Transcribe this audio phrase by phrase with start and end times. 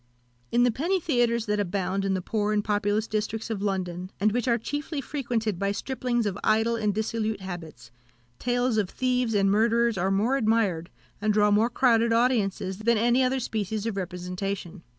[0.51, 4.31] In the penny theatres that abound in the poor and populous districts of London, and
[4.31, 7.91] which are chiefly frequented by striplings of idle and dissolute habits,
[8.39, 10.89] tales of thieves and murderers are more admired,
[11.21, 14.81] and draw more crowded audiences, than any other species of representation.